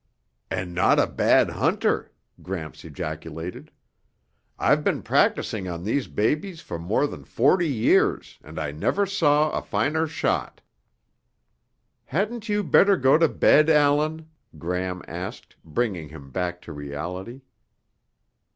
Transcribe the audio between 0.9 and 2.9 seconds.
a bad hunter!" Gramps